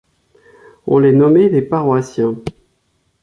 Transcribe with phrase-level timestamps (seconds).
[0.87, 2.33] On les nommait les Paroissiens.